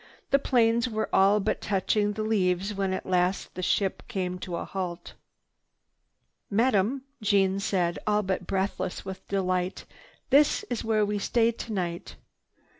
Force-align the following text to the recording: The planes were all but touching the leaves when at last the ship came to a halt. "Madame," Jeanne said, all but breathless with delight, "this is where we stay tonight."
The 0.31 0.39
planes 0.39 0.89
were 0.89 1.13
all 1.13 1.39
but 1.39 1.61
touching 1.61 2.13
the 2.13 2.23
leaves 2.23 2.73
when 2.73 2.91
at 2.91 3.05
last 3.05 3.53
the 3.53 3.61
ship 3.61 4.01
came 4.07 4.39
to 4.39 4.55
a 4.55 4.65
halt. 4.65 5.13
"Madame," 6.49 7.03
Jeanne 7.21 7.59
said, 7.59 7.99
all 8.07 8.23
but 8.23 8.47
breathless 8.47 9.05
with 9.05 9.27
delight, 9.27 9.85
"this 10.31 10.63
is 10.71 10.83
where 10.83 11.05
we 11.05 11.19
stay 11.19 11.51
tonight." 11.51 12.15